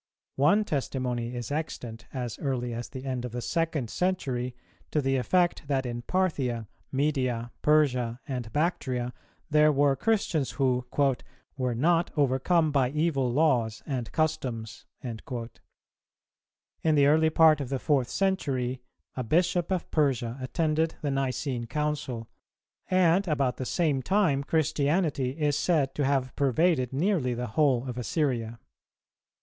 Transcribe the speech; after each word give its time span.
One 0.37 0.63
testimony 0.63 1.35
is 1.35 1.51
extant 1.51 2.07
as 2.11 2.39
early 2.39 2.73
as 2.73 2.89
the 2.89 3.05
end 3.05 3.23
of 3.23 3.33
the 3.33 3.39
second 3.43 3.91
century, 3.91 4.55
to 4.89 4.99
the 4.99 5.15
effect 5.15 5.67
that 5.67 5.85
in 5.85 6.01
Parthia, 6.01 6.67
Media, 6.91 7.51
Persia, 7.61 8.19
and 8.27 8.51
Bactria 8.51 9.13
there 9.51 9.71
were 9.71 9.95
Christians 9.95 10.53
who 10.53 10.87
"were 11.55 11.75
not 11.75 12.09
overcome 12.17 12.71
by 12.71 12.89
evil 12.89 13.31
laws 13.31 13.83
and 13.85 14.11
customs."[292:2] 14.11 15.59
In 16.81 16.95
the 16.95 17.05
early 17.05 17.29
part 17.29 17.61
of 17.61 17.69
the 17.69 17.77
fourth 17.77 18.09
century, 18.09 18.81
a 19.15 19.23
bishop 19.23 19.69
of 19.69 19.91
Persia 19.91 20.39
attended 20.41 20.95
the 21.03 21.11
Nicene 21.11 21.67
Council, 21.67 22.27
and 22.89 23.27
about 23.27 23.57
the 23.57 23.67
same 23.67 24.01
time 24.01 24.43
Christianity 24.43 25.39
is 25.39 25.55
said 25.55 25.93
to 25.93 26.03
have 26.05 26.35
pervaded 26.35 26.91
nearly 26.91 27.35
the 27.35 27.49
whole 27.53 27.87
of 27.87 27.99
Assyria. 27.99 28.57